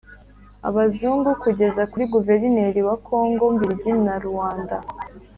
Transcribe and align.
abazungu 0.67 1.29
kugeza 1.43 1.81
kuri 1.91 2.03
guverineri 2.13 2.79
wa 2.87 2.95
kongo 3.07 3.43
mbiligi 3.55 3.91
na 4.05 4.15
ruanda– 4.23 4.77